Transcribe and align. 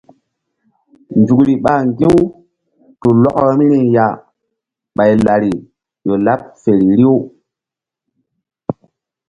Nzukri 1.19 1.53
ɓa 1.63 1.73
ŋgi̧-u 1.87 2.17
tu 2.99 3.09
lɔkɔ 3.23 3.43
vbiri 3.53 3.79
ya 3.95 4.05
ɓay 4.95 5.13
lari 5.25 5.51
ƴo 6.05 6.13
laɓ 6.25 6.41
feri 6.61 6.85
riw. 6.99 7.17